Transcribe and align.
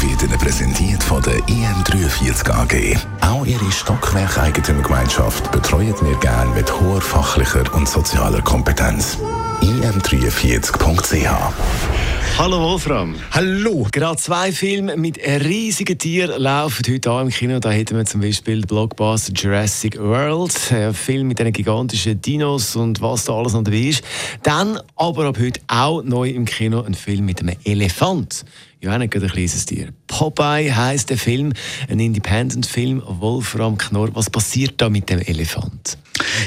wird 0.00 0.22
Ihnen 0.22 0.38
präsentiert 0.38 1.02
von 1.02 1.22
der 1.22 1.38
IM43 1.46 2.50
AG. 2.50 2.96
Auch 3.20 3.46
Ihre 3.46 3.70
Stockwerk-Eigentümergemeinschaft 3.70 5.50
betreuen 5.50 5.94
wir 6.02 6.16
gerne 6.18 6.54
mit 6.54 6.80
hoher 6.80 7.00
fachlicher 7.00 7.64
und 7.74 7.88
sozialer 7.88 8.42
Kompetenz. 8.42 9.18
im43.ch 9.60 12.17
Hallo 12.36 12.60
Wolfram. 12.60 13.14
Hallo. 13.30 13.86
Gerade 13.90 14.16
zwei 14.16 14.52
Filme 14.52 14.96
mit 14.96 15.18
riesigen 15.18 15.96
Tieren 15.96 16.40
laufen 16.40 16.84
heute 16.88 17.10
an 17.10 17.26
im 17.26 17.32
Kino. 17.32 17.60
Da 17.60 17.70
hätten 17.70 17.96
wir 17.96 18.04
zum 18.04 18.20
Beispiel 18.20 18.60
Blockbuster 18.62 19.32
Jurassic 19.32 19.98
World, 19.98 20.52
ein 20.72 20.92
Film 20.92 21.28
mit 21.28 21.38
diesen 21.38 21.52
gigantischen 21.52 22.20
Dinos 22.20 22.76
und 22.76 23.00
was 23.00 23.24
da 23.24 23.34
alles 23.34 23.54
noch 23.54 23.62
dabei 23.62 23.78
ist. 23.78 24.02
Dann 24.42 24.80
aber 24.96 25.26
ab 25.26 25.38
heute 25.38 25.60
auch 25.68 26.02
neu 26.02 26.30
im 26.30 26.44
Kino 26.44 26.82
ein 26.82 26.94
Film 26.94 27.24
mit 27.24 27.40
einem 27.40 27.56
Elefant. 27.64 28.44
Ja, 28.80 28.96
nicht 28.98 29.12
gerade 29.12 29.26
ein 29.26 29.32
kleines 29.32 29.66
Tier. 29.66 29.88
Popeye 30.06 30.72
heisst 30.72 31.10
der 31.10 31.18
Film, 31.18 31.52
ein 31.88 31.98
Independent-Film. 31.98 33.02
Wolfram 33.06 33.76
Knorr, 33.76 34.10
was 34.14 34.30
passiert 34.30 34.74
da 34.76 34.88
mit 34.88 35.10
dem 35.10 35.20
Elefant? 35.20 35.98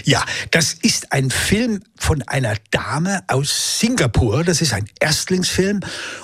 Ja, 0.04 0.26
das 0.52 0.74
ist 0.74 1.12
ein 1.12 1.32
Film 1.32 1.84
von 1.98 2.22
einer 2.24 2.56
Dame 2.72 3.24
aus 3.28 3.80
Singapur. 3.80 4.44
Das 4.44 4.62
ist 4.62 4.74
ein 4.74 4.90
Erstlingsfilm 5.00 5.82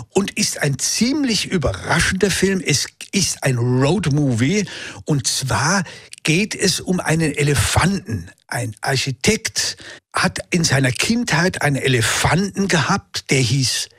und 0.10 0.32
ist 0.32 0.62
ein 0.62 0.80
ziemlich 0.80 1.46
überraschender 1.46 2.32
Film. 2.32 2.62
Es 2.66 2.88
ist 3.12 3.44
ein 3.44 3.58
Roadmovie 3.58 4.66
und 5.06 5.28
zwar 5.28 5.84
geht 6.24 6.56
es 6.56 6.80
um 6.80 7.00
einen 7.00 7.34
Elefanten. 7.34 8.30
Ein 8.48 8.76
Architekt 8.82 9.78
hat 10.14 10.40
in 10.50 10.64
seiner 10.64 10.92
Kindheit 10.92 11.62
einen 11.62 11.76
Elefanten 11.76 12.68
gehabt, 12.68 13.30
der 13.30 13.40
hieß 13.40 13.90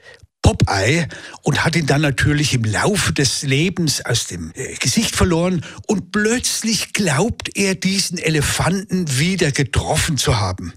Popeye 0.48 1.06
und 1.42 1.62
hat 1.62 1.76
ihn 1.76 1.84
dann 1.84 2.00
natürlich 2.00 2.54
im 2.54 2.64
Laufe 2.64 3.12
des 3.12 3.42
Lebens 3.42 4.02
aus 4.06 4.28
dem 4.28 4.50
äh, 4.54 4.76
Gesicht 4.76 5.14
verloren 5.14 5.62
und 5.86 6.10
plötzlich 6.10 6.94
glaubt 6.94 7.50
er 7.54 7.74
diesen 7.74 8.16
Elefanten 8.16 9.18
wieder 9.18 9.52
getroffen 9.52 10.16
zu 10.16 10.40
haben. 10.40 10.72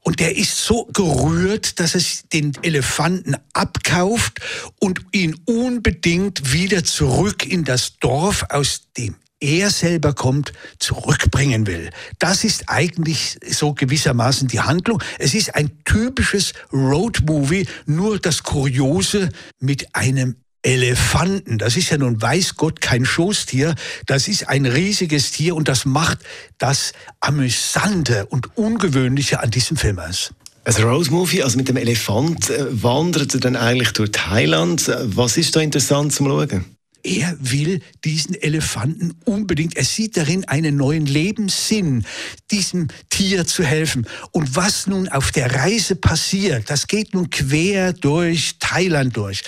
Und 0.00 0.18
der 0.18 0.38
ist 0.38 0.64
so 0.64 0.86
gerührt, 0.94 1.78
dass 1.78 1.94
er 1.94 2.00
den 2.32 2.52
Elefanten 2.62 3.36
abkauft 3.52 4.40
und 4.80 5.02
ihn 5.12 5.36
unbedingt 5.44 6.54
wieder 6.54 6.82
zurück 6.82 7.44
in 7.44 7.64
das 7.64 7.98
Dorf, 7.98 8.46
aus 8.48 8.88
dem 8.96 9.16
er 9.42 9.70
selber 9.70 10.14
kommt, 10.14 10.52
zurückbringen 10.78 11.66
will. 11.66 11.90
Das 12.18 12.44
ist 12.44 12.68
eigentlich 12.68 13.38
so 13.48 13.74
gewissermaßen 13.74 14.48
die 14.48 14.60
Handlung. 14.60 15.02
Es 15.18 15.34
ist 15.34 15.54
ein 15.54 15.70
typisches 15.84 16.52
Roadmovie, 16.72 17.66
nur 17.86 18.18
das 18.18 18.42
Kuriose 18.42 19.30
mit 19.58 19.94
einem 19.94 20.36
Elefanten. 20.62 21.58
Das 21.58 21.76
ist 21.76 21.90
ja 21.90 21.98
nun 21.98 22.22
weiß 22.22 22.56
Gott 22.56 22.80
kein 22.80 23.04
Schoßtier. 23.04 23.74
Das 24.06 24.28
ist 24.28 24.48
ein 24.48 24.64
riesiges 24.64 25.32
Tier 25.32 25.56
und 25.56 25.68
das 25.68 25.84
macht 25.84 26.18
das 26.58 26.92
Amüsante 27.20 28.26
und 28.26 28.56
Ungewöhnliche 28.56 29.40
an 29.40 29.50
diesem 29.50 29.76
Film 29.76 29.98
aus. 29.98 30.32
Ein 30.64 30.74
Rose-Movie, 30.74 31.42
also 31.42 31.56
mit 31.56 31.68
dem 31.68 31.76
Elefant, 31.76 32.48
äh, 32.50 32.82
wandert 32.82 33.34
er 33.34 33.40
dann 33.40 33.56
eigentlich 33.56 33.92
durch 33.94 34.12
Thailand. 34.12 34.88
Was 35.02 35.36
ist 35.36 35.56
da 35.56 35.60
interessant 35.60 36.12
zum 36.12 36.28
Schauen? 36.28 36.64
Er 37.04 37.36
will 37.40 37.80
diesen 38.04 38.34
Elefanten 38.34 39.14
unbedingt, 39.24 39.76
er 39.76 39.84
sieht 39.84 40.16
darin 40.16 40.44
einen 40.44 40.76
neuen 40.76 41.06
Lebenssinn, 41.06 42.04
diesem 42.52 42.88
Tier 43.10 43.44
zu 43.44 43.64
helfen. 43.64 44.06
Und 44.30 44.54
was 44.54 44.86
nun 44.86 45.08
auf 45.08 45.32
der 45.32 45.52
Reise 45.52 45.96
passiert, 45.96 46.70
das 46.70 46.86
geht 46.86 47.12
nun 47.12 47.28
quer 47.30 47.92
durch 47.92 48.56
Thailand 48.60 49.16
durch. 49.16 49.42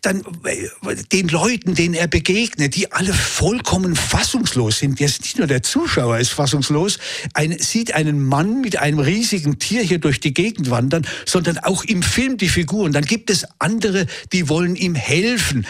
Dann 0.00 0.24
äh, 0.44 0.96
den 1.12 1.28
Leuten, 1.28 1.74
denen 1.74 1.94
er 1.94 2.06
begegnet, 2.06 2.74
die 2.74 2.90
alle 2.90 3.12
vollkommen 3.12 3.96
fassungslos 3.96 4.78
sind. 4.78 4.98
Jetzt 4.98 5.20
nicht 5.22 5.36
nur 5.36 5.46
der 5.46 5.62
Zuschauer 5.62 6.18
ist 6.18 6.30
fassungslos, 6.30 6.98
ein, 7.34 7.58
sieht 7.58 7.94
einen 7.94 8.24
Mann 8.24 8.62
mit 8.62 8.78
einem 8.78 8.98
riesigen 8.98 9.58
Tier 9.58 9.82
hier 9.82 9.98
durch 9.98 10.20
die 10.20 10.32
Gegend 10.32 10.70
wandern, 10.70 11.06
sondern 11.26 11.58
auch 11.58 11.84
im 11.84 12.02
Film 12.02 12.38
die 12.38 12.48
Figuren. 12.48 12.92
Dann 12.92 13.04
gibt 13.04 13.28
es 13.28 13.46
andere, 13.58 14.06
die 14.32 14.48
wollen 14.48 14.74
ihm 14.76 14.94
helfen. 14.94 15.66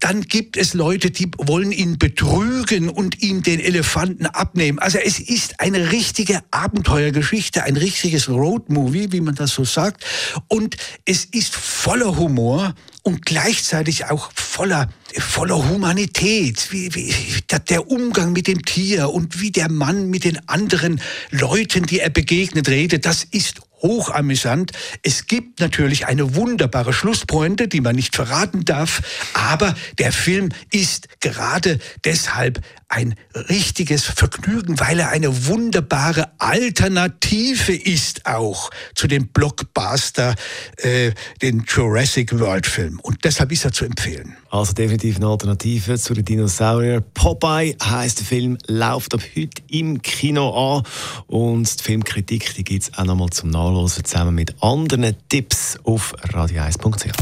Dann 0.00 0.22
gibt 0.22 0.56
es 0.56 0.74
Leute, 0.74 1.10
die 1.10 1.28
wollen 1.38 1.72
ihn 1.72 1.98
betrügen 1.98 2.88
und 2.88 3.20
ihm 3.20 3.42
den 3.42 3.58
Elefanten 3.58 4.26
abnehmen. 4.26 4.78
Also 4.78 4.98
es 4.98 5.18
ist 5.18 5.60
eine 5.60 5.90
richtige 5.90 6.40
Abenteuergeschichte, 6.52 7.64
ein 7.64 7.76
richtiges 7.76 8.28
Roadmovie, 8.28 9.10
wie 9.10 9.20
man 9.20 9.34
das 9.34 9.52
so 9.52 9.64
sagt. 9.64 10.04
Und 10.46 10.76
es 11.04 11.24
ist 11.24 11.56
voller 11.56 12.16
Humor 12.16 12.74
und 13.02 13.26
gleichzeitig 13.26 14.04
auch 14.04 14.30
voller, 14.34 14.88
voller 15.18 15.68
Humanität, 15.68 16.68
wie, 16.70 16.94
wie 16.94 17.42
der 17.68 17.90
Umgang 17.90 18.32
mit 18.32 18.46
dem 18.46 18.64
Tier 18.64 19.10
und 19.10 19.40
wie 19.40 19.50
der 19.50 19.70
Mann 19.70 20.10
mit 20.10 20.24
den 20.24 20.48
anderen 20.48 21.00
Leuten, 21.30 21.86
die 21.86 22.00
er 22.00 22.10
begegnet, 22.10 22.68
redet, 22.68 23.04
das 23.04 23.24
ist 23.24 23.62
hochamüsant. 23.80 24.72
Es 25.02 25.26
gibt 25.26 25.60
natürlich 25.60 26.06
eine 26.06 26.34
wunderbare 26.34 26.92
Schlusspointe, 26.92 27.68
die 27.68 27.80
man 27.80 27.96
nicht 27.96 28.14
verraten 28.14 28.64
darf, 28.64 29.02
aber 29.34 29.74
der 29.98 30.12
Film 30.12 30.50
ist 30.70 31.08
gerade 31.20 31.78
deshalb 32.04 32.60
ein 32.90 33.14
richtiges 33.34 34.04
Vergnügen, 34.04 34.80
weil 34.80 34.98
er 34.98 35.10
eine 35.10 35.46
wunderbare 35.46 36.30
Alternative 36.38 37.74
ist 37.74 38.24
auch 38.24 38.70
zu 38.94 39.06
dem 39.06 39.28
Blockbuster, 39.28 40.34
äh, 40.78 41.12
den 41.42 41.64
Jurassic 41.68 42.38
World 42.38 42.66
Film. 42.66 42.98
Und 43.02 43.24
deshalb 43.24 43.52
ist 43.52 43.66
er 43.66 43.72
zu 43.72 43.84
empfehlen. 43.84 44.36
Also 44.50 44.72
definitiv 44.72 45.16
eine 45.16 45.26
Alternative 45.26 45.98
zu 45.98 46.14
den 46.14 46.24
Dinosauriern. 46.24 47.04
Popeye 47.12 47.76
heißt 47.82 48.20
der 48.20 48.26
Film, 48.26 48.56
läuft 48.66 49.12
ab 49.12 49.20
heute 49.36 49.62
im 49.68 50.00
Kino 50.00 50.78
an 50.78 50.84
und 51.26 51.78
die 51.78 51.84
Filmkritik 51.84 52.48
die 52.54 52.64
gibt 52.64 52.84
es 52.84 52.98
auch 52.98 53.04
nochmal 53.04 53.30
zum 53.30 53.50
Nachlesen 53.68 54.04
zusammen 54.04 54.34
mit 54.34 54.54
anderen 54.62 55.14
Tipps 55.28 55.78
auf 55.84 56.14
radio1.ch. 56.32 57.12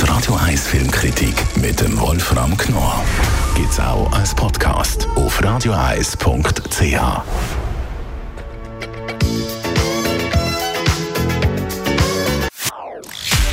Die 0.00 0.04
Radio 0.10 0.34
1 0.34 0.66
Filmkritik 0.66 1.34
mit 1.56 1.80
dem 1.80 1.98
Wolfram 2.00 2.56
Knorr 2.56 3.04
gibt 3.54 3.70
es 3.70 3.78
auch 3.78 4.10
als 4.12 4.34
Podcast 4.34 5.06
auf 5.14 5.40
radio1.ch. 5.40 7.22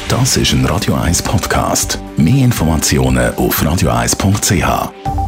Das 0.08 0.38
ist 0.38 0.54
ein 0.54 0.66
Radio 0.66 0.96
1 0.96 1.22
Podcast. 1.22 2.00
Mehr 2.18 2.46
Informationen 2.46 3.36
auf 3.36 3.62
radio1.ch. 3.62 5.25